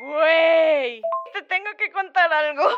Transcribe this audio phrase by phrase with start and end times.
[0.00, 1.02] Güey,
[1.34, 2.70] te tengo que contar algo.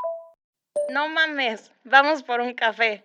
[0.90, 3.00] No mames, vamos por un café.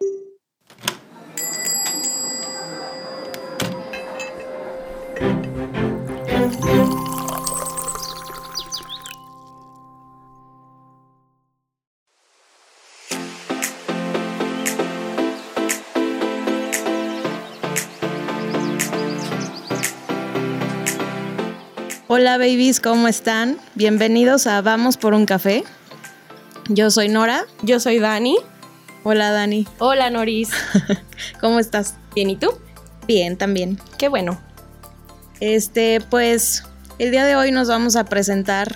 [22.19, 23.59] Hola babies, ¿cómo están?
[23.75, 25.63] Bienvenidos a Vamos por un café.
[26.67, 27.45] Yo soy Nora.
[27.61, 28.39] Yo soy Dani.
[29.03, 29.67] Hola Dani.
[29.77, 30.49] Hola Noris.
[31.41, 31.93] ¿Cómo estás?
[32.15, 32.49] Bien, ¿y tú?
[33.05, 33.79] Bien, también.
[33.99, 34.41] Qué bueno.
[35.41, 36.63] Este, pues,
[36.97, 38.75] el día de hoy nos vamos a presentar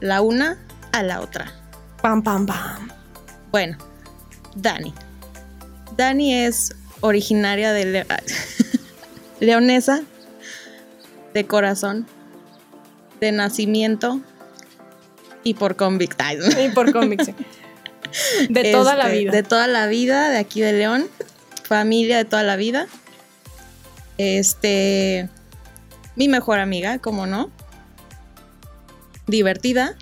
[0.00, 0.56] la una
[0.92, 1.52] a la otra.
[2.02, 2.88] Pam, pam, pam.
[3.50, 3.78] Bueno,
[4.54, 4.94] Dani.
[5.96, 8.06] Dani es originaria de Le-
[9.40, 10.02] Leonesa,
[11.34, 12.06] de corazón,
[13.20, 14.20] de nacimiento
[15.44, 16.40] y por convicción.
[16.58, 17.36] Y por convicción.
[18.48, 19.32] De toda la Este, vida.
[19.32, 21.06] De toda la vida, de aquí de León.
[21.64, 22.86] Familia de toda la vida.
[24.18, 25.28] Este.
[26.16, 27.50] Mi mejor amiga, como no.
[29.26, 29.96] Divertida,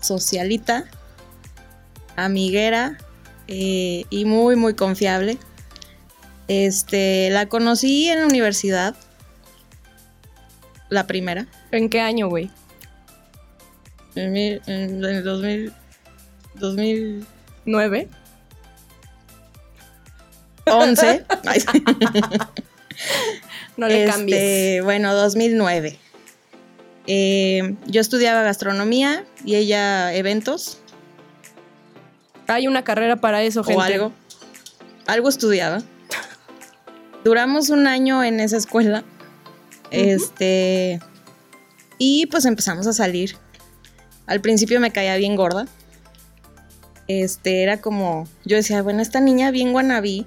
[0.00, 0.84] socialita,
[2.16, 2.98] amiguera
[3.48, 5.38] eh, y muy, muy confiable.
[6.48, 8.94] Este, la conocí en la universidad.
[10.92, 11.46] La primera.
[11.70, 12.50] ¿En qué año, güey?
[14.14, 15.72] En, en el 2000.
[16.56, 17.26] 2011.
[17.64, 18.08] ¿Nueve?
[21.46, 21.62] Ay,
[23.78, 24.84] No le Este, cambies.
[24.84, 25.98] Bueno, 2009.
[27.06, 30.78] Eh, yo estudiaba gastronomía y ella eventos
[32.48, 33.78] Hay una carrera para eso, gente.
[33.78, 34.12] o algo.
[35.06, 35.78] Algo estudiaba.
[37.24, 39.04] Duramos un año en esa escuela.
[39.92, 41.00] Este.
[41.98, 43.36] Y pues empezamos a salir.
[44.26, 45.66] Al principio me caía bien gorda.
[47.08, 48.26] Este, era como.
[48.44, 50.26] Yo decía, bueno, esta niña bien guanabí.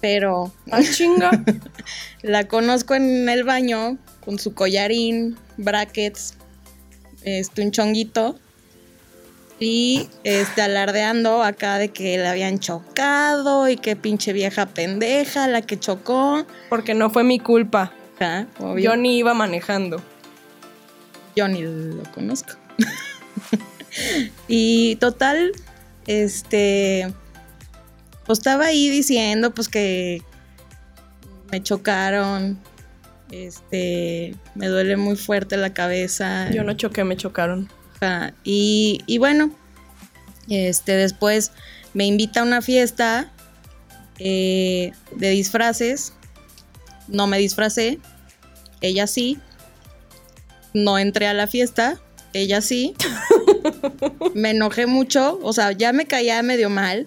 [0.00, 1.30] Pero Ah, chinga.
[2.22, 6.34] La conozco en el baño con su collarín, brackets,
[7.22, 8.38] este, un chonguito
[9.58, 15.60] y este, alardeando acá de que le habían chocado y que pinche vieja pendeja la
[15.60, 16.46] que chocó.
[16.70, 17.92] Porque no fue mi culpa.
[18.20, 18.78] Ajá, obvio.
[18.84, 20.02] Yo ni iba manejando.
[21.34, 22.52] Yo ni lo conozco.
[24.48, 25.52] y total,
[26.06, 27.12] este,
[28.26, 30.22] pues estaba ahí diciendo pues que
[31.50, 32.58] me chocaron,
[33.30, 36.50] este, me duele muy fuerte la cabeza.
[36.50, 37.68] Yo no choqué, me chocaron.
[38.00, 39.50] Ajá, Y, y bueno,
[40.48, 41.52] este, después
[41.94, 43.32] me invita a una fiesta
[44.18, 46.12] eh, de disfraces.
[47.10, 47.98] No me disfracé,
[48.80, 49.38] ella sí.
[50.72, 52.00] No entré a la fiesta,
[52.32, 52.94] ella sí.
[54.34, 57.06] me enojé mucho, o sea, ya me caía medio mal.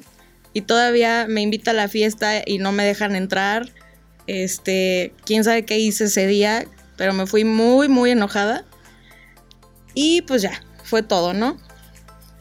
[0.54, 3.72] Y todavía me invita a la fiesta y no me dejan entrar.
[4.28, 6.66] Este, quién sabe qué hice ese día,
[6.96, 8.64] pero me fui muy, muy enojada.
[9.96, 11.58] Y pues ya, fue todo, ¿no?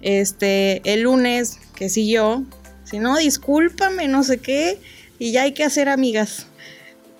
[0.03, 2.45] Este, el lunes que siguió,
[2.85, 4.79] si no, discúlpame, no sé qué,
[5.19, 6.47] y ya hay que hacer amigas.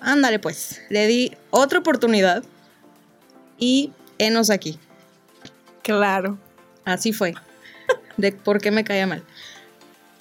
[0.03, 2.43] Ándale pues, le di otra oportunidad
[3.57, 4.77] y enos aquí.
[5.81, 6.37] Claro.
[6.85, 7.33] Así fue.
[8.17, 9.23] De por qué me caía mal.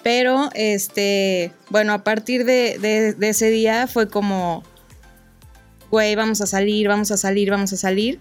[0.03, 4.62] Pero, este, bueno, a partir de, de- de ese día fue como,
[5.91, 8.19] güey, vamos a salir, vamos a salir, vamos a salir.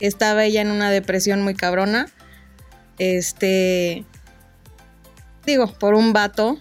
[0.00, 2.06] Estaba ella en una depresión muy cabrona.
[2.98, 4.04] Este,
[5.46, 6.58] digo, por un vato.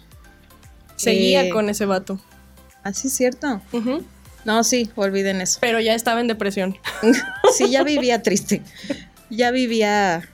[0.96, 2.20] Seguía Eh, con ese vato.
[2.88, 3.62] Así es cierto.
[4.46, 5.58] No, sí, olviden eso.
[5.60, 6.78] Pero ya estaba en depresión.
[7.54, 8.62] Sí, ya vivía triste.
[9.30, 10.28] Ya vivía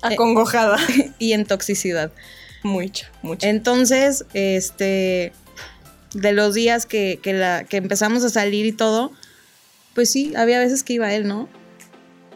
[0.00, 0.78] Acongojada.
[1.18, 2.10] y en toxicidad.
[2.62, 3.48] Mucha, mucha.
[3.48, 5.32] Entonces, este,
[6.14, 9.12] de los días que, que la, que empezamos a salir y todo,
[9.94, 11.48] pues sí, había veces que iba él, ¿no?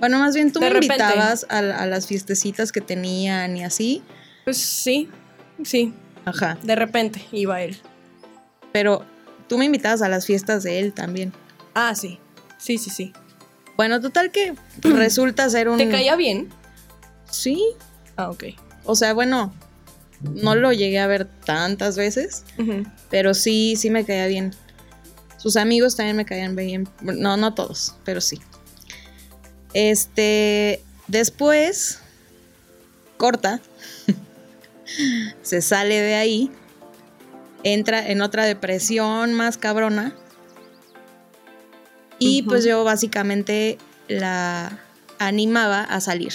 [0.00, 0.94] Bueno, más bien tú De me repente.
[0.96, 4.02] invitabas a, a las fiestecitas que tenían y así.
[4.44, 5.08] Pues sí,
[5.64, 5.94] sí.
[6.25, 6.58] Ajá.
[6.62, 7.81] De repente iba él.
[8.72, 9.04] Pero
[9.48, 11.32] tú me invitabas a las fiestas de él también.
[11.74, 12.19] Ah, sí.
[12.58, 13.12] Sí, sí, sí.
[13.76, 15.78] Bueno, total que resulta ser un...
[15.78, 16.48] ¿Te caía bien?
[17.30, 17.62] Sí.
[18.16, 18.44] Ah, ok.
[18.84, 19.52] O sea, bueno,
[20.20, 22.44] no lo llegué a ver tantas veces,
[23.10, 24.54] pero sí, sí me caía bien.
[25.38, 26.88] Sus amigos también me caían bien.
[27.00, 28.40] No, no todos, pero sí.
[29.74, 31.98] Este, después,
[33.16, 33.60] corta,
[35.42, 36.50] se sale de ahí,
[37.64, 40.14] entra en otra depresión más cabrona.
[42.19, 44.79] Y pues yo básicamente la,
[45.19, 46.32] animaba a salir.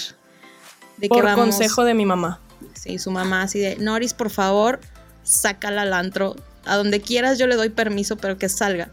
[0.96, 2.40] De Por consejo de mi mamá.
[2.74, 4.80] Sí, su mamá así de, Noris, por favor,
[5.22, 6.36] sácala al antro.
[6.64, 8.90] A donde quieras yo le doy permiso, pero que salga.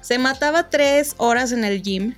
[0.00, 2.14] Se mataba tres horas en el gym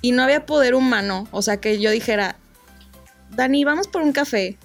[0.00, 1.28] y no había poder humano.
[1.30, 2.36] O sea, que yo dijera,
[3.30, 4.58] Dani, vamos por un café.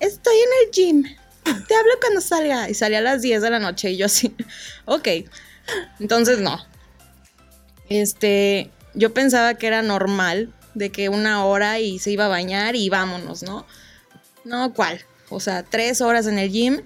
[0.00, 1.16] Estoy en el gym.
[1.44, 2.68] Te hablo cuando salga.
[2.70, 4.34] Y salía a las 10 de la noche y yo así,
[4.84, 5.08] ok.
[6.00, 6.58] Entonces no.
[7.88, 12.76] Este, yo pensaba que era normal de que una hora y se iba a bañar
[12.76, 13.66] y vámonos, ¿no?
[14.44, 15.00] No, ¿cuál?
[15.28, 16.82] O sea, tres horas en el gym,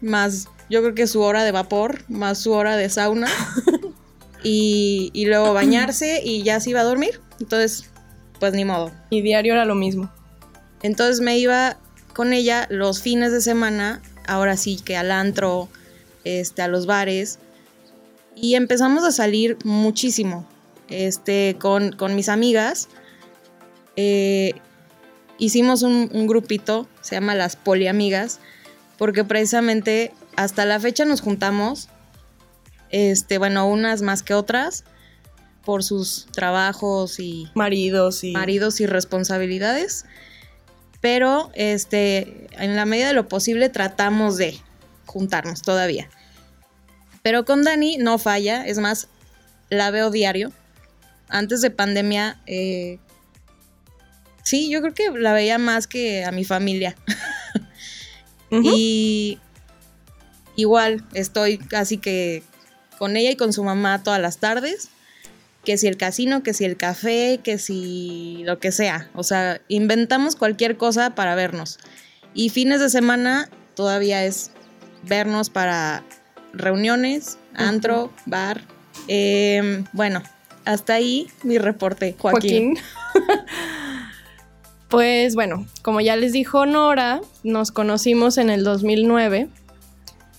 [0.00, 3.28] más yo creo que su hora de vapor, más su hora de sauna.
[4.42, 7.20] y, y luego bañarse y ya se iba a dormir.
[7.40, 7.90] Entonces,
[8.38, 8.92] pues ni modo.
[9.10, 10.12] Y diario era lo mismo.
[10.82, 11.78] Entonces me iba
[12.14, 15.68] con ella los fines de semana, ahora sí que al antro,
[16.24, 17.38] este, a los bares.
[18.36, 20.46] Y empezamos a salir muchísimo
[20.88, 22.88] este, con, con mis amigas.
[23.96, 24.54] Eh,
[25.38, 28.40] hicimos un, un, grupito, se llama Las Poliamigas,
[28.98, 31.88] porque precisamente hasta la fecha nos juntamos,
[32.90, 34.84] este, bueno, unas más que otras,
[35.64, 40.04] por sus trabajos y maridos y maridos y responsabilidades.
[41.00, 44.58] Pero este, en la medida de lo posible tratamos de
[45.06, 46.08] juntarnos todavía.
[47.22, 49.08] Pero con Dani no falla, es más,
[49.68, 50.52] la veo diario.
[51.28, 52.98] Antes de pandemia, eh,
[54.42, 56.96] sí, yo creo que la veía más que a mi familia.
[58.50, 58.72] uh -huh.
[58.74, 59.38] Y
[60.56, 62.42] igual estoy casi que
[62.98, 64.90] con ella y con su mamá todas las tardes.
[65.64, 69.10] Que si el casino, que si el café, que si lo que sea.
[69.14, 71.78] O sea, inventamos cualquier cosa para vernos.
[72.32, 74.52] Y fines de semana todavía es
[75.02, 76.04] vernos para
[76.52, 78.22] reuniones, antro, uh -huh.
[78.26, 78.62] bar.
[79.08, 80.22] Eh, bueno,
[80.64, 82.76] hasta ahí mi reporte, Joaquín.
[82.76, 82.78] Joaquín.
[84.88, 89.48] pues bueno, como ya les dijo Nora, nos conocimos en el 2009.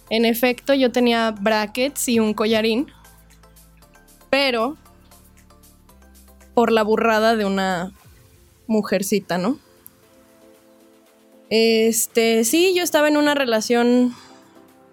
[0.10, 2.92] En efecto, yo tenía brackets y un collarín,
[4.30, 4.78] pero
[6.54, 7.92] por la burrada de una
[8.68, 9.60] mujercita, ¿no?
[11.50, 14.16] Este, sí, yo estaba en una relación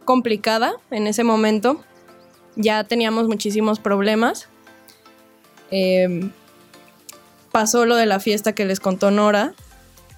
[0.04, 1.84] complicada en ese momento.
[2.56, 4.48] Ya teníamos muchísimos problemas.
[5.70, 6.30] Eh,
[7.52, 9.54] pasó lo de la fiesta que les contó Nora,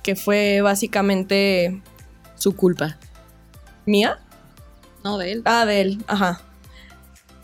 [0.02, 1.82] que fue básicamente
[2.36, 2.96] su culpa.
[3.84, 4.18] ¿Mía?
[5.04, 5.42] No, de él.
[5.44, 6.40] Ah, de él, ajá.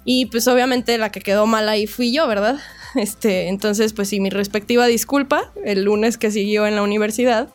[0.08, 2.58] Y pues obviamente la que quedó mal ahí fui yo, ¿verdad?
[2.94, 7.52] Este, entonces, pues sí, mi respectiva disculpa el lunes que siguió en la universidad.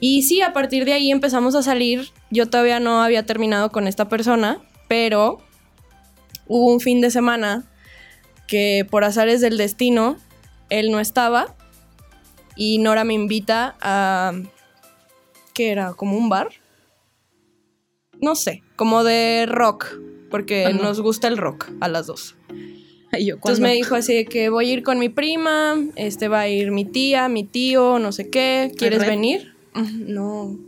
[0.00, 2.10] Y sí, a partir de ahí empezamos a salir.
[2.28, 5.38] Yo todavía no había terminado con esta persona, pero
[6.48, 7.62] hubo un fin de semana
[8.48, 10.16] que por azares del destino
[10.68, 11.54] él no estaba
[12.56, 14.32] y Nora me invita a
[15.54, 15.92] ¿qué era?
[15.92, 16.48] ¿Como un bar?
[18.20, 19.86] No sé, como de rock,
[20.32, 20.76] porque Ajá.
[20.76, 22.34] nos gusta el rock a las dos.
[23.20, 26.40] Yo, Entonces me dijo así de que voy a ir con mi prima, este va
[26.40, 29.54] a ir mi tía, mi tío, no sé qué, ¿quieres venir?
[29.74, 30.58] No.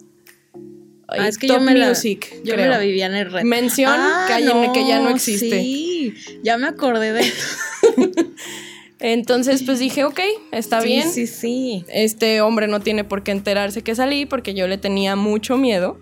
[1.08, 3.44] Ay, ah, es que yo me, music, la, yo me la vivía en el red.
[3.44, 5.58] Mención ah, que, hay, no, que, ya no existe.
[5.58, 7.24] Sí, ya me acordé de
[9.00, 10.20] Entonces, pues dije, ok,
[10.52, 11.10] está sí, bien.
[11.10, 11.84] Sí, sí.
[11.88, 15.98] Este hombre no tiene por qué enterarse que salí porque yo le tenía mucho miedo.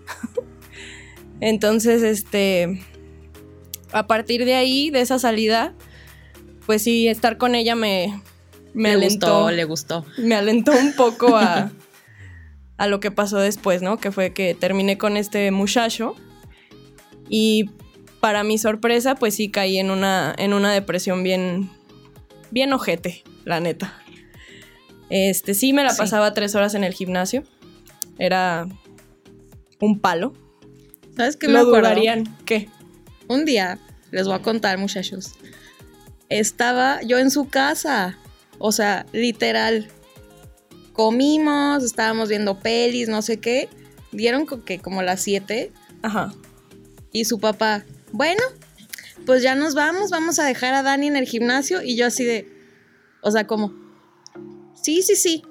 [1.41, 2.81] Entonces, este,
[3.93, 5.73] a partir de ahí, de esa salida,
[6.65, 8.21] pues sí, estar con ella me,
[8.73, 9.27] me le alentó.
[9.27, 10.05] Gustó, le gustó.
[10.17, 11.71] Me alentó un poco a,
[12.77, 13.97] a lo que pasó después, ¿no?
[13.97, 16.15] Que fue que terminé con este muchacho
[17.29, 17.69] y
[18.19, 21.69] para mi sorpresa, pues sí caí en una, en una depresión bien,
[22.51, 24.01] bien ojete, la neta.
[25.09, 25.97] Este, sí me la sí.
[25.97, 27.43] pasaba tres horas en el gimnasio.
[28.17, 28.67] Era
[29.79, 30.33] un palo.
[31.15, 31.89] ¿Sabes qué me acuerdo?
[32.45, 32.69] ¿Qué?
[33.33, 33.79] Un día,
[34.11, 35.31] les voy a contar, muchachos.
[36.29, 38.15] Estaba yo en su casa.
[38.59, 39.87] O sea, literal.
[40.93, 43.69] Comimos, estábamos viendo pelis, no sé qué.
[44.11, 45.71] Dieron que como las 7.
[46.03, 46.31] Ajá.
[47.11, 48.43] Y su papá, bueno,
[49.25, 51.81] pues ya nos vamos, vamos a dejar a Dani en el gimnasio.
[51.81, 52.47] Y yo así de,
[53.23, 53.73] o sea, como,
[54.79, 55.43] sí, sí, sí.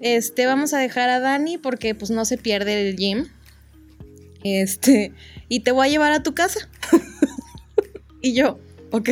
[0.00, 3.26] Este, vamos a dejar a Dani porque pues no se pierde el gym.
[4.44, 5.12] Este,
[5.48, 6.68] y te voy a llevar a tu casa.
[8.22, 8.58] y yo,
[8.90, 9.08] ok.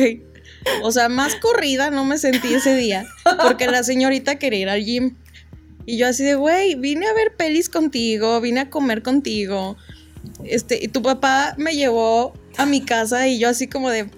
[0.81, 3.05] O sea, más corrida no me sentí ese día
[3.43, 5.15] porque la señorita quería ir al gym.
[5.85, 9.77] Y yo así de, güey, vine a ver pelis contigo, vine a comer contigo.
[10.43, 14.09] Este, y tu papá me llevó a mi casa y yo así como de,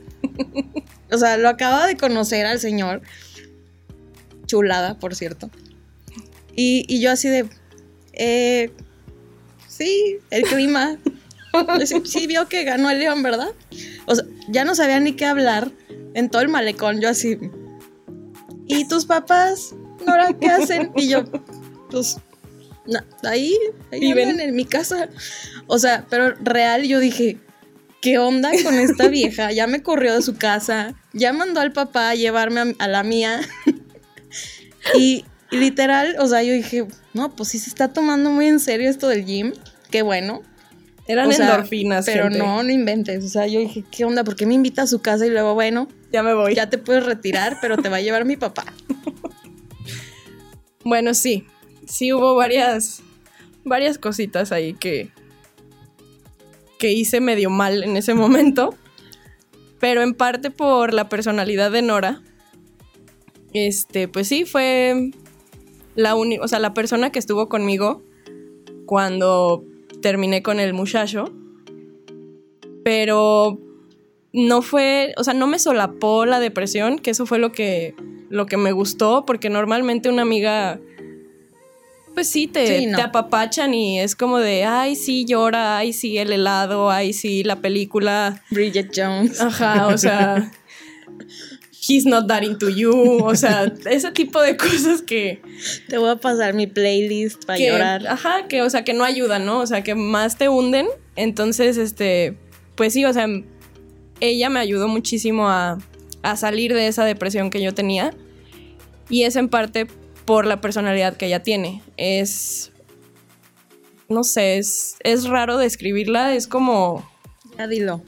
[1.11, 3.01] o sea, lo acaba de conocer al señor.
[4.45, 5.49] chulada, por cierto.
[6.55, 7.49] Y, y yo así de,
[8.13, 8.71] eh,
[9.67, 10.97] sí, el clima.
[11.85, 13.49] sí, sí, vio que ganó el León, ¿verdad?
[14.05, 15.71] O sea, ya no sabía ni qué hablar
[16.13, 16.99] en todo el malecón.
[17.01, 17.37] Yo así,
[18.67, 20.91] ¿y tus papás, Nora, qué hacen?
[20.95, 21.23] Y yo,
[21.89, 22.17] pues,
[23.23, 23.55] ahí,
[23.91, 24.39] ahí Viven.
[24.39, 25.09] en mi casa.
[25.67, 27.37] O sea, pero real yo dije,
[28.01, 29.51] ¿qué onda con esta vieja?
[29.51, 33.03] Ya me corrió de su casa, ya mandó al papá a llevarme a, a la
[33.03, 33.41] mía.
[34.95, 38.59] y, y literal, o sea, yo dije, no, pues sí se está tomando muy en
[38.59, 39.53] serio esto del gym.
[39.89, 40.41] Qué bueno.
[41.07, 42.39] Eran O sea, endorfinas, Pero gente.
[42.39, 43.23] no, no inventes.
[43.23, 44.23] O sea, yo dije, ¿qué onda?
[44.23, 46.53] ¿Por qué me invita a su casa y luego, bueno, Ya me voy.
[46.53, 48.65] ya te puedes retirar, pero te va a llevar mi papá?
[50.83, 51.45] Bueno, sí.
[51.85, 53.01] Sí hubo varias.
[53.63, 55.09] Varias cositas ahí que.
[56.79, 58.73] que hice medio mal en ese momento.
[59.79, 62.21] Pero en parte por la personalidad de Nora.
[63.53, 65.11] Este, pues sí, fue
[65.95, 68.03] la uni- o sea, la persona que estuvo conmigo
[68.85, 69.63] cuando
[70.01, 71.31] terminé con el muchacho.
[72.83, 73.59] Pero
[74.33, 77.95] no fue, o sea, no me solapó la depresión, que eso fue lo que
[78.29, 80.79] lo que me gustó, porque normalmente una amiga
[82.13, 82.97] pues sí te, Sí, no.
[82.97, 87.43] te apapachan y es como de, ay, sí, llora, ay, sí, el helado, ay, sí,
[87.43, 88.41] la película.
[88.49, 89.39] Bridget Jones.
[89.39, 90.51] Ajá, o sea,
[91.87, 92.91] he's not that into you,
[93.23, 95.41] o sea, ese tipo de cosas que,
[95.87, 98.07] Te voy a pasar mi playlist para que llorar.
[98.07, 99.59] ajá, que o sea, que no ayudan, ¿no?
[99.59, 100.87] O sea, que más te hunden.
[101.15, 102.37] Entonces, este,
[102.75, 103.27] pues sí, o sea,
[104.19, 105.77] ella me ayudó muchísimo a,
[106.23, 108.13] a salir de esa depresión que yo tenía.
[109.09, 109.87] Y es en parte
[110.25, 111.81] por la personalidad que ella tiene.
[111.95, 112.71] Es
[114.09, 117.09] no sé, es, es raro describirla, es como
[117.57, 118.01] Ya dilo.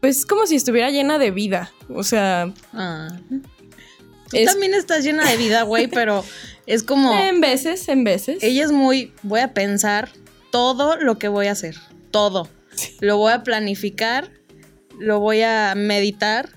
[0.00, 3.08] pues como si estuviera llena de vida, o sea, Ah.
[4.30, 6.24] Tú Es- también estás llena de vida, güey, pero
[6.66, 7.14] es como.
[7.14, 8.42] en veces, en veces.
[8.42, 9.12] Ella es muy.
[9.22, 10.10] Voy a pensar
[10.50, 11.76] todo lo que voy a hacer.
[12.10, 12.48] Todo.
[13.00, 14.30] Lo voy a planificar.
[14.98, 16.48] Lo voy a meditar.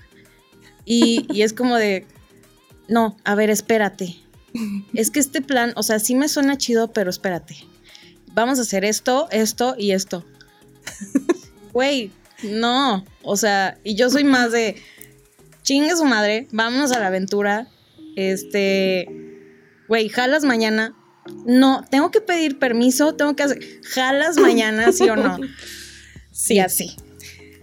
[0.84, 2.06] Y, y es como de.
[2.88, 4.16] No, a ver, espérate.
[4.94, 7.56] Es que este plan, o sea, sí me suena chido, pero espérate.
[8.32, 10.24] Vamos a hacer esto, esto y esto.
[11.72, 12.10] Güey,
[12.42, 13.04] no.
[13.22, 14.76] O sea, y yo soy más de.
[15.68, 17.68] Chingue su madre, vámonos a la aventura.
[18.16, 19.06] Este.
[19.86, 20.96] Güey, jalas mañana.
[21.44, 23.58] No, tengo que pedir permiso, tengo que hacer.
[23.82, 25.36] ¿Jalas mañana, sí o no?
[26.32, 26.96] Sí, así.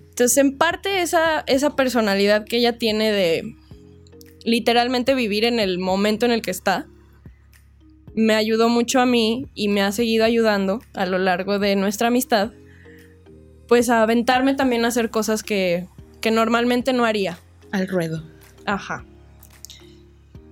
[0.10, 3.56] Entonces, en parte esa, esa personalidad que ella tiene de
[4.44, 6.86] literalmente vivir en el momento en el que está,
[8.14, 12.10] me ayudó mucho a mí y me ha seguido ayudando a lo largo de nuestra
[12.10, 12.52] amistad,
[13.68, 15.88] pues a aventarme también a hacer cosas que,
[16.22, 17.40] que normalmente no haría.
[17.72, 18.24] Al ruedo.
[18.66, 19.04] Ajá.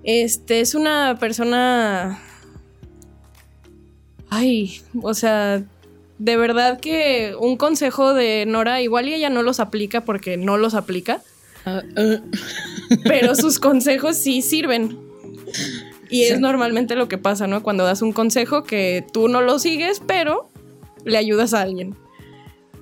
[0.03, 2.19] Este es una persona.
[4.29, 5.63] Ay, o sea,
[6.17, 10.57] de verdad que un consejo de Nora, igual y ella no los aplica porque no
[10.57, 11.21] los aplica,
[11.65, 12.17] Ah, ah.
[13.05, 14.97] pero sus consejos sí sirven.
[16.09, 16.41] Y es Sí.
[16.41, 17.63] normalmente lo que pasa, ¿no?
[17.63, 20.49] Cuando das un consejo que tú no lo sigues, pero
[21.05, 21.95] le ayudas a alguien.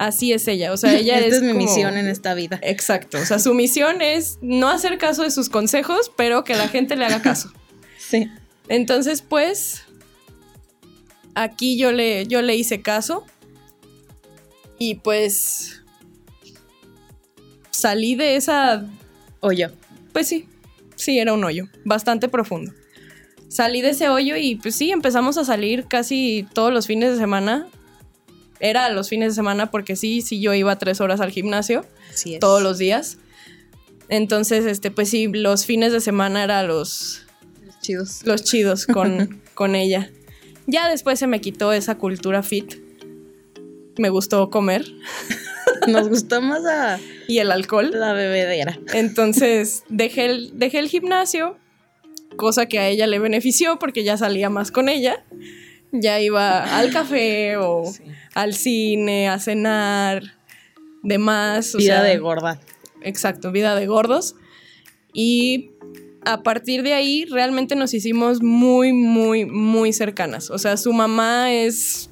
[0.03, 2.59] Así es ella, o sea, ella Esta es es, mi como- misión en esta vida.
[2.63, 6.67] Exacto, o sea, su misión es no hacer caso de sus consejos, pero que la
[6.67, 7.51] gente le haga caso.
[7.97, 8.27] Sí.
[8.67, 9.83] Entonces, pues,
[11.35, 13.25] aquí yo le, yo le hice caso
[14.77, 15.81] y pues
[17.69, 18.85] salí de esa,
[19.39, 19.67] O yo.
[20.13, 20.47] pues sí,
[20.95, 22.73] sí, era un hoyo, bastante profundo.
[23.47, 27.17] Salí de ese hoyo y pues sí, empezamos a salir casi todos los fines de
[27.17, 27.67] semana.
[28.61, 32.35] Era los fines de semana porque sí, sí, yo iba tres horas al gimnasio Así
[32.35, 32.39] es.
[32.39, 33.17] todos los días.
[34.07, 37.25] Entonces, este, pues sí, los fines de semana eran los,
[37.81, 38.21] chidos.
[38.23, 40.11] los chidos con, con ella.
[40.67, 42.75] Ya después se me quitó esa cultura fit.
[43.97, 44.85] Me gustó comer
[45.87, 47.91] Nos gustó más a y el alcohol.
[47.91, 48.79] la bebedera.
[48.93, 51.57] Entonces dejé el, dejé el gimnasio,
[52.35, 55.23] cosa que a ella le benefició porque ya salía más con ella.
[55.91, 58.03] Ya iba al café o Sí.
[58.33, 60.23] al cine, a cenar,
[61.03, 61.75] demás.
[61.75, 62.59] o Vida sea, de gorda.
[63.01, 64.35] Exacto, vida de gordos.
[65.13, 65.71] Y
[66.23, 70.49] a partir de ahí realmente nos hicimos muy, muy, muy cercanas.
[70.49, 72.09] O sea, su mamá es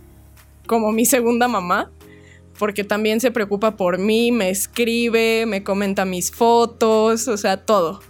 [0.68, 1.92] como mi segunda mamá,
[2.58, 8.02] porque también se preocupa por mí, me escribe, me comenta mis fotos, o sea, todo.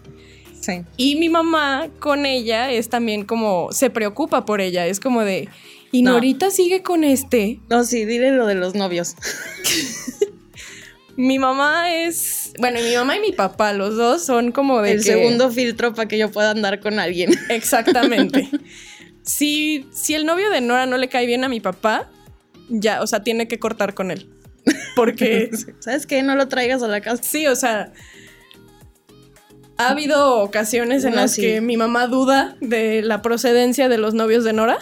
[0.61, 0.81] Sí.
[0.97, 5.47] Y mi mamá con ella es también como, se preocupa por ella, es como de,
[5.91, 6.11] y No.
[6.13, 7.59] Norita sigue con este.
[7.69, 9.15] No, sí, dile lo de los novios.
[11.15, 12.53] Mi mamá es.
[12.59, 14.91] Bueno, mi mamá y mi papá, los dos son como de.
[14.93, 17.31] El que- segundo filtro para que yo pueda andar con alguien.
[17.49, 18.47] Exactamente.
[19.23, 22.09] si, si el novio de Nora no le cae bien a mi papá,
[22.69, 24.29] ya, o sea, tiene que cortar con él.
[24.95, 25.49] Porque
[25.79, 26.23] ¿Sabes qué?
[26.23, 27.21] No lo traigas a la casa.
[27.21, 27.91] sí, o sea.
[29.79, 31.41] Ha habido ocasiones en No, las sí.
[31.41, 34.77] que mi mamá duda de la procedencia de los novios de Nora.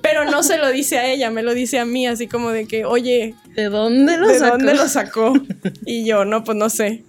[0.00, 2.66] Pero no se lo dice a ella, me lo dice a mí, así como de
[2.66, 4.56] que, oye, ¿De dónde lo ¿de sacó?
[4.58, 5.32] dónde lo sacó?
[5.84, 7.02] Y yo, no, pues no sé.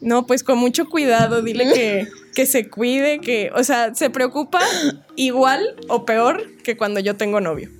[0.00, 4.60] No, pues con mucho cuidado, dile que, que se cuide, que, o sea, se preocupa
[5.16, 7.70] igual o peor que cuando yo tengo novio.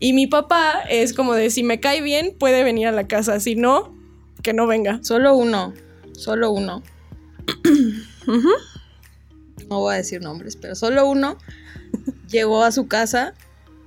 [0.00, 3.38] Y mi papá es como de, si me cae bien, puede venir a la casa,
[3.38, 3.93] si no,
[4.44, 5.00] que no venga.
[5.02, 5.74] Solo uno.
[6.12, 6.84] Solo uno.
[9.70, 11.38] No voy a decir nombres, pero solo uno
[12.30, 13.32] llegó a su casa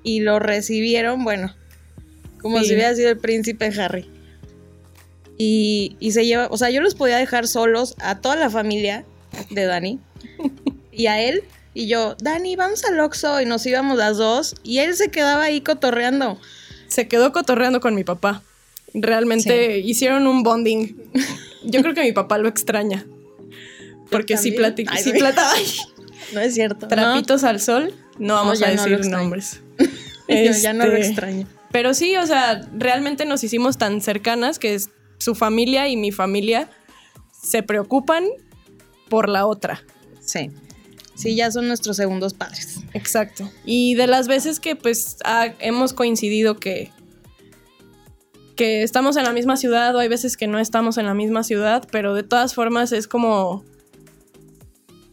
[0.04, 1.54] y lo recibieron, bueno,
[2.42, 2.66] como Sí.
[2.66, 4.10] si hubiera sido el príncipe Harry.
[5.38, 9.06] Y, y se lleva, o sea, yo los podía dejar solos a toda la familia
[9.52, 10.00] de Dani
[10.92, 11.44] y a él.
[11.76, 14.56] Y yo, Dani, vamos al Oxxo y nos íbamos las dos.
[14.64, 16.40] Y él se quedaba ahí cotorreando.
[16.88, 18.42] Se quedó cotorreando con mi papá.
[18.94, 20.96] Realmente hicieron un bonding.
[21.64, 23.06] Yo creo que mi papá lo extraña.
[24.10, 25.52] Porque sí, platica, Ay, sí plata-
[26.34, 26.88] No es cierto.
[26.88, 27.94] trapitos al sol.
[28.18, 29.62] No vamos a decir nombres.
[30.30, 31.48] No, ya no lo Este, extraño.
[31.72, 34.90] Pero sí, o sea, realmente nos hicimos tan cercanas que es-
[35.20, 36.70] su familia y mi familia
[37.42, 38.26] se preocupan
[39.08, 39.82] por la otra.
[40.20, 40.52] Sí.
[41.16, 42.80] Sí, ya son nuestros segundos padres.
[42.94, 43.50] Exacto.
[43.66, 46.92] Y de las veces que pues ha- hemos coincidido que
[48.58, 51.44] que estamos en la misma ciudad o hay veces que no estamos en la misma
[51.44, 53.64] ciudad, pero de todas formas es como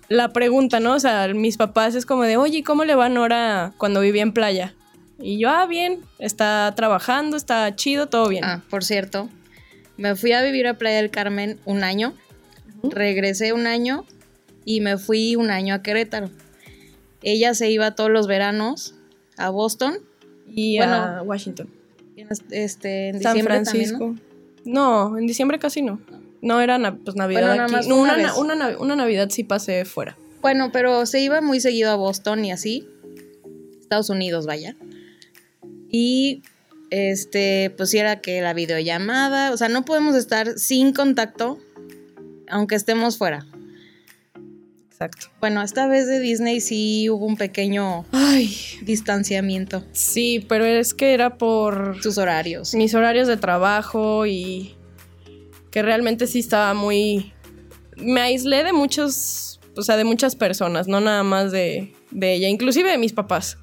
[0.08, 0.94] la pregunta, ¿no?
[0.94, 4.22] O sea, mis papás es como de, oye, ¿cómo le va a Nora cuando vivía
[4.22, 4.74] en playa?
[5.20, 8.44] Y yo, ah, bien, está trabajando, está chido, todo bien.
[8.44, 9.28] Ah, por cierto,
[9.96, 12.14] me fui a vivir a Playa del Carmen un año,
[12.82, 14.04] regresé un año
[14.64, 16.30] y me fui un año a Querétaro.
[17.22, 18.95] Ella se iba todos los veranos
[19.36, 19.99] a Boston,
[20.47, 21.83] Y bueno, a Washington.
[22.16, 23.98] En este, en San diciembre Francisco.
[23.98, 24.22] también,
[24.64, 25.10] ¿no?
[25.10, 25.18] ¿no?
[25.18, 26.00] en diciembre casi no.
[26.42, 27.88] No era na- pues Navidad Bueno, aquí.
[27.88, 28.36] No, una, una na- vez.
[28.36, 30.16] una nav- una Navidad sí pasé fuera.
[30.42, 32.86] Bueno, pero se iba muy seguido a Boston y así.
[33.80, 34.76] Estados Unidos, vaya.
[35.90, 36.42] Y
[36.90, 41.58] este, pues sí era que la videollamada, o sea, no podemos estar sin contacto
[42.48, 43.46] aunque estemos fuera.
[45.04, 45.28] Exacto.
[45.40, 49.84] Bueno, esta vez de Disney sí hubo un pequeño Ay, distanciamiento.
[49.93, 52.75] sí, pero es que era por Tus horarios.
[52.75, 54.75] mis horarios de trabajo y
[55.71, 57.32] que realmente sí estaba muy...
[57.97, 62.49] Me aislé de muchos, o sea, de muchas personas, no nada más de, de ella,
[62.49, 63.58] inclusive de mis papás.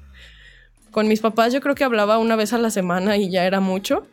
[0.90, 3.60] Con mis papás yo creo que hablaba una vez a la semana y ya era
[3.60, 4.06] mucho.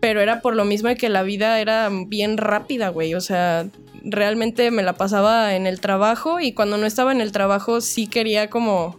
[0.00, 3.14] Pero era por lo mismo de que la vida era bien rápida, güey.
[3.14, 3.66] O sea,
[4.02, 8.06] realmente me la pasaba en el trabajo y cuando no estaba en el trabajo sí
[8.06, 8.98] quería como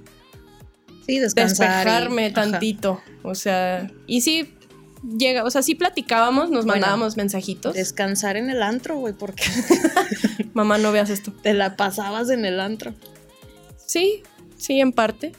[1.07, 2.33] Sí, y- despejarme ajá.
[2.35, 3.01] tantito.
[3.23, 4.53] O sea, y sí
[5.17, 7.73] llega, o sea, sí platicábamos, nos Bueno, mandábamos mensajitos.
[7.73, 9.43] Descansar en el antro, güey, porque
[10.53, 11.31] Mamá, no veas esto.
[11.41, 12.93] te la pasabas en el antro.
[13.87, 14.21] Sí,
[14.57, 15.31] sí, en parte.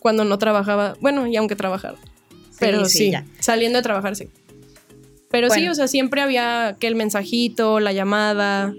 [0.00, 1.96] Cuando no trabajaba, bueno, y aunque trabajara.
[2.58, 3.24] Pero sí, ya.
[3.38, 4.28] saliendo de trabajar, sí.
[5.30, 8.74] Pero sí, o sea, siempre había que el mensajito, la llamada,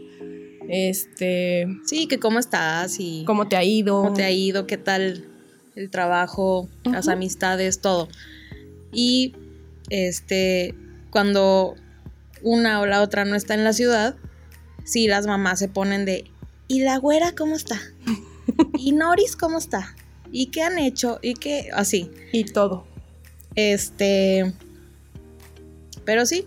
[0.68, 4.02] este, Sí, que cómo estás y cómo te ha ido.
[4.02, 5.26] cómo te ha ido, qué tal
[5.76, 8.10] el trabajo, las amistades, todo.
[8.92, 9.34] Y
[9.90, 10.76] este,
[11.10, 11.76] cuando
[12.42, 14.16] una o la otra no está en la ciudad,
[14.84, 16.26] sí las mamás se ponen de,
[16.68, 17.80] ¿y la güera cómo está?
[18.78, 19.96] ¿Y Noris cómo está?
[20.32, 21.20] ¿Y qué han hecho?
[21.22, 21.70] ¿Y qué?
[21.74, 22.12] Así.
[22.32, 22.86] Y todo.
[23.56, 24.54] Este.
[26.10, 26.44] Pero sí,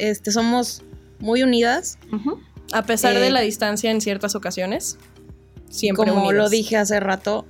[0.00, 0.82] este, somos
[1.20, 1.98] muy unidas.
[2.72, 4.98] A pesar Eh, de la distancia en ciertas ocasiones,
[5.70, 6.34] siempre Como unidas.
[6.36, 7.46] lo dije hace rato,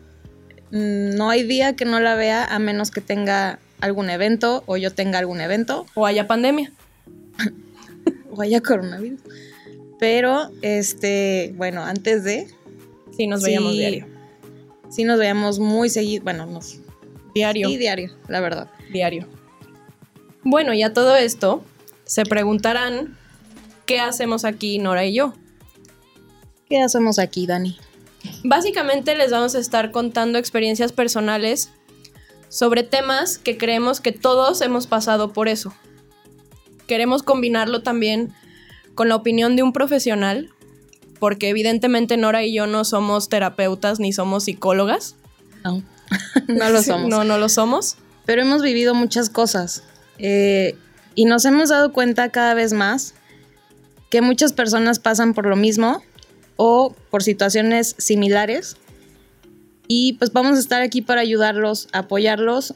[0.73, 4.77] mm, no hay día que no la vea a menos que tenga algún evento o
[4.77, 6.71] yo tenga algún evento O haya pandemia.
[8.31, 9.21] o haya coronavirus.
[9.99, 12.47] Pero, este, bueno, antes de,
[13.17, 13.47] Sí, nos Sí.
[13.47, 14.07] veíamos diario.
[14.91, 16.77] sí nos veíamos muy seguido, bueno, nos,
[17.35, 17.69] Diario.
[17.71, 18.69] sí, diario, la verdad.
[18.93, 19.27] diario.
[20.45, 21.65] Bueno, y a todo esto,
[22.05, 23.17] se preguntarán
[23.87, 25.35] qué hacemos aquí Nora y yo.
[26.69, 27.79] ¿Qué hacemos aquí, Dani?
[28.43, 31.71] Básicamente les vamos a estar contando experiencias personales
[32.49, 35.75] sobre temas que creemos que todos hemos pasado por eso.
[36.87, 38.33] Queremos combinarlo también
[38.95, 40.51] con la opinión de un profesional,
[41.19, 45.17] porque evidentemente Nora y yo no somos terapeutas ni somos psicólogas.
[45.65, 45.83] No,
[46.49, 47.09] no lo somos.
[47.09, 47.97] No, no lo somos.
[48.25, 49.83] Pero hemos vivido muchas cosas.
[50.19, 50.77] Eh,
[51.17, 53.15] Y nos hemos dado cuenta cada vez más
[54.11, 56.03] que muchas personas pasan por lo mismo
[56.57, 58.77] o por situaciones similares.
[59.87, 62.75] Y pues vamos a estar aquí para ayudarlos, apoyarlos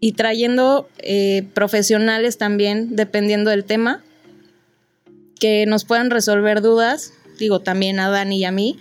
[0.00, 4.02] y trayendo eh, profesionales también, dependiendo del tema,
[5.40, 7.12] que nos puedan resolver dudas.
[7.38, 8.80] Digo, también a Dani y a mí.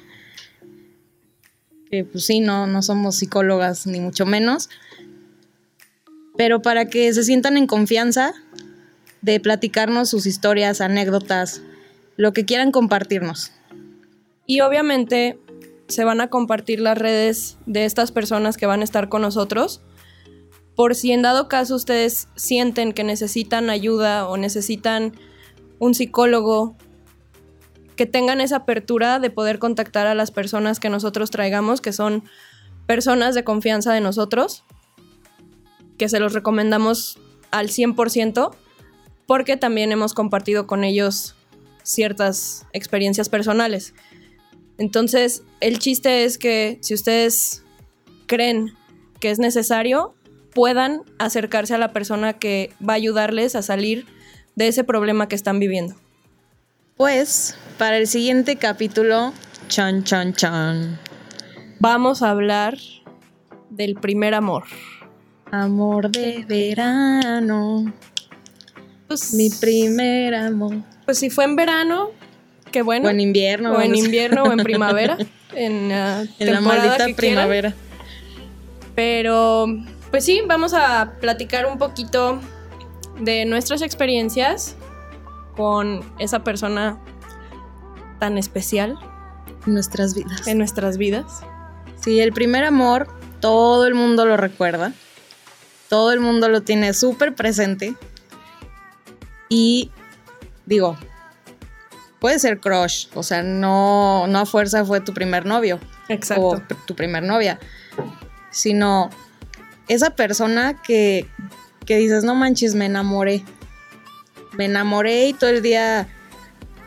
[1.89, 4.69] Que pues sí, no, no somos psicólogas ni mucho menos.
[6.37, 8.33] Pero para que se sientan en confianza
[9.21, 11.61] de platicarnos sus historias, anécdotas,
[12.15, 13.51] lo que quieran compartirnos.
[14.45, 15.39] Y obviamente
[15.87, 19.81] se van a compartir las redes de estas personas que van a estar con nosotros.
[20.75, 25.13] Por si en dado caso ustedes sienten que necesitan ayuda o necesitan
[25.79, 26.75] un psicólogo,
[27.95, 32.23] que tengan esa apertura de poder contactar a las personas que nosotros traigamos, que son
[32.85, 34.63] personas de confianza de nosotros,
[35.97, 37.19] que se los recomendamos
[37.51, 38.51] al 100%,
[39.25, 41.35] porque también hemos compartido con ellos
[41.83, 43.93] ciertas experiencias personales.
[44.77, 47.63] Entonces, el chiste es que si ustedes
[48.27, 48.73] creen
[49.19, 50.13] que es necesario,
[50.53, 54.05] puedan acercarse a la persona que va a ayudarles a salir
[54.55, 55.95] de ese problema que están viviendo.
[56.95, 59.33] Pues, para el siguiente capítulo,
[59.67, 60.99] chan, chan, chan.
[61.79, 62.77] Vamos a hablar
[63.69, 64.63] del primer amor.
[65.51, 67.91] Amor de verano.
[69.07, 70.75] Pues, Mi primer amor.
[71.05, 72.09] Pues si fue en verano,
[72.71, 73.07] qué bueno.
[73.07, 73.71] O en invierno.
[73.73, 75.17] o en invierno o en primavera.
[75.55, 77.15] en ah, En la maldita que quieran.
[77.15, 77.73] primavera.
[78.95, 79.67] Pero,
[80.11, 82.39] pues sí, vamos a platicar un poquito
[83.21, 84.75] de nuestras experiencias
[85.55, 86.99] con esa persona
[88.19, 88.97] tan especial
[89.65, 90.47] Nuestras vidas.
[90.47, 91.41] en nuestras vidas.
[92.01, 93.07] Sí, el primer amor,
[93.39, 94.93] todo el mundo lo recuerda.
[95.89, 97.95] Todo el mundo lo tiene súper presente.
[99.49, 99.91] Y
[100.65, 100.97] digo,
[102.19, 106.47] puede ser crush, o sea, no, no a fuerza fue tu primer novio Exacto.
[106.47, 107.59] o tu primer novia,
[108.51, 109.09] sino
[109.87, 111.27] esa persona que,
[111.85, 113.43] que dices, no manches, me enamoré.
[114.57, 116.07] Me enamoré y todo el día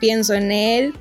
[0.01, 0.95] pienso en él.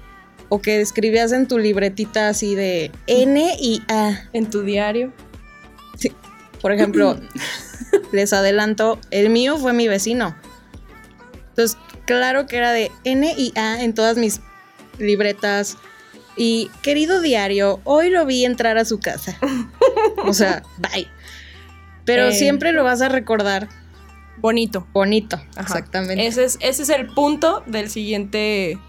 [0.52, 4.30] O que escribías en tu libretita así de N y A.
[4.34, 5.14] En tu diario.
[6.62, 7.20] Por ejemplo,
[8.12, 10.36] les adelanto, el mío fue mi vecino.
[11.50, 14.42] Entonces, claro que era de N y A en todas mis
[14.98, 15.78] libretas.
[16.36, 19.38] Y querido diario, hoy lo vi entrar a su casa.
[20.24, 21.08] O sea, bye.
[22.06, 22.34] Pero Eh.
[22.34, 23.68] siempre lo vas a recordar
[24.38, 24.88] Bonito.
[24.94, 25.36] bonito.
[25.52, 25.62] Ajá.
[25.62, 26.26] Exactamente.
[26.26, 28.80] Ese es, ese es el punto del siguiente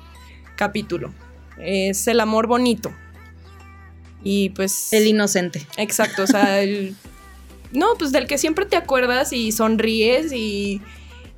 [0.57, 1.13] capítulo.
[1.59, 2.93] Es el amor bonito.
[4.23, 4.93] Y pues...
[4.93, 5.67] el inocente.
[5.77, 6.95] Exacto, o sea, el...
[7.73, 10.81] No, pues del que siempre te acuerdas y sonríes y,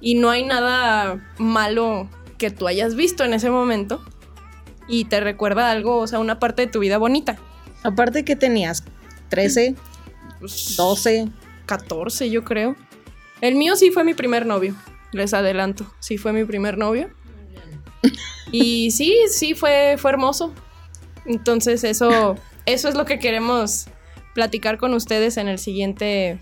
[0.01, 4.03] y no hay nada malo que tú hayas visto en ese momento
[4.89, 7.39] y te recuerda algo, o sea, una parte de tu vida bonita.
[7.83, 8.85] Aparte que tenías
[9.29, 9.75] 13,
[10.41, 11.29] Pues, 12.
[11.67, 12.75] 14, yo creo.
[13.41, 14.75] El mío sí fue mi primer novio,
[15.13, 17.11] les adelanto, sí fue mi primer novio.
[18.55, 20.53] Y sí, sí, fue, fue hermoso.
[21.25, 23.87] Entonces eso, eso es lo que queremos
[24.35, 26.39] platicar con ustedes en el siguiente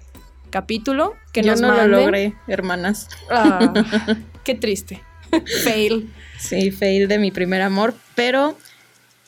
[0.50, 1.14] capítulo.
[1.32, 1.90] Que Yo nos no manden.
[1.90, 3.08] lo logré, hermanas.
[3.30, 3.72] Ah,
[4.44, 5.02] qué triste.
[5.64, 6.12] Fail.
[6.38, 8.56] Sí, fail de mi primer amor, pero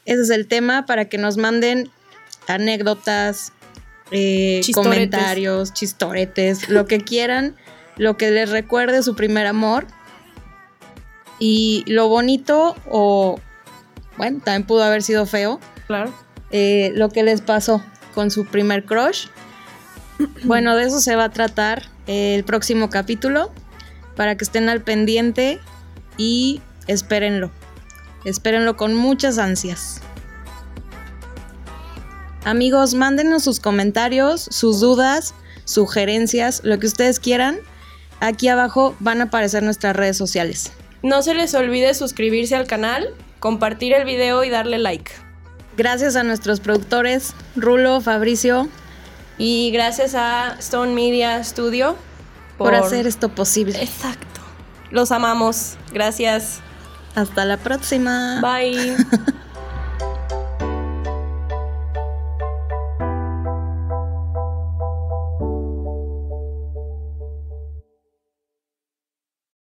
[0.07, 1.91] ese es el tema para que nos manden
[2.49, 3.53] anécdotas,
[4.11, 4.75] eh, Chistoretes.
[4.95, 7.55] comentarios, chistoretes, lo que quieran,
[7.99, 9.87] lo que les recuerde su primer amor.
[11.39, 13.39] Y lo bonito o,
[14.17, 16.13] bueno, también pudo haber sido feo, Claro.
[16.51, 17.83] eh, lo que les pasó
[18.15, 19.27] con su primer crush.
[20.45, 23.51] Bueno, de eso se va a tratar el próximo capítulo
[24.15, 25.59] para que estén al pendiente
[26.17, 27.51] y espérenlo.
[28.25, 30.01] Espérenlo con muchas ansias.
[32.45, 37.59] Amigos, mándenos sus comentarios, sus dudas, sugerencias, lo que ustedes quieran.
[38.21, 40.73] Aquí abajo van a aparecer nuestras redes sociales.
[41.03, 43.09] No se les olvide suscribirse al canal,
[43.41, 45.13] compartir el video y darle like.
[45.77, 48.69] Gracias a nuestros productores, Rulo, Fabricio,
[49.39, 51.97] Y gracias a Stone Media Studio
[52.59, 53.83] por hacer esto posible.
[53.83, 54.41] Exacto.
[54.91, 55.77] Los amamos.
[55.93, 56.61] Gracias.
[57.15, 58.41] Hasta la próxima.
[58.41, 58.97] Bye.